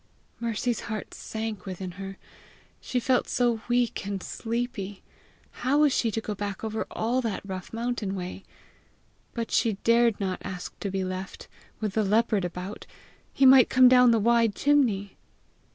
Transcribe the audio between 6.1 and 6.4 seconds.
go